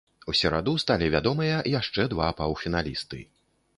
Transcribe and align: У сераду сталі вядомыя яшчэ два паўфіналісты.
У 0.31 0.33
сераду 0.37 0.73
сталі 0.83 1.09
вядомыя 1.15 1.59
яшчэ 1.79 2.07
два 2.15 2.31
паўфіналісты. 2.41 3.21